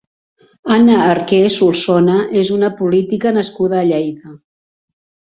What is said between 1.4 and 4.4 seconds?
Solsona és una política nascuda a Lleida.